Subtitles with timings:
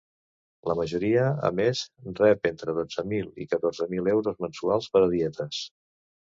[0.69, 1.81] La majoria, a més,
[2.21, 5.65] rep entre dotze mil i catorze mil euros mensuals per a dietes.